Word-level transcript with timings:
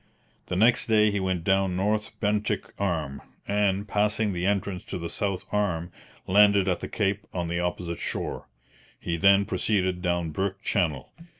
The 0.47 0.55
next 0.55 0.87
day 0.87 1.11
he 1.11 1.19
went 1.19 1.43
down 1.43 1.75
North 1.75 2.19
Bentinck 2.19 2.73
Arm, 2.79 3.21
and, 3.47 3.87
passing 3.87 4.33
the 4.33 4.47
entrance 4.47 4.83
to 4.85 4.97
the 4.97 5.11
south 5.11 5.45
arm, 5.51 5.91
landed 6.25 6.67
at 6.67 6.79
the 6.79 6.87
cape 6.89 7.27
on 7.35 7.49
the 7.49 7.59
opposite 7.59 7.99
shore. 7.99 8.47
He 8.99 9.15
then 9.15 9.45
proceeded 9.45 10.01
down 10.01 10.31
Burke 10.31 10.63
Channel. 10.63 11.13